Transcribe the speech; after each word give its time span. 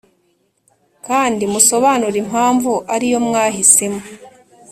kandi 1.07 1.43
musobanure 1.53 2.17
impamvu 2.23 2.71
ari 2.93 3.07
yo 3.13 3.19
mwahisemo. 3.27 4.01